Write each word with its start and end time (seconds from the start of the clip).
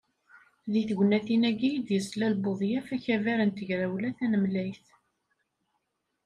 Deg 0.73 0.85
tegnatin-agi 0.89 1.69
i 1.73 1.79
d-yeslal 1.87 2.33
Buḍyaf 2.43 2.87
akabar 2.95 3.39
n 3.43 3.51
Tegrawla 3.51 4.09
Tanemlayt. 4.17 4.85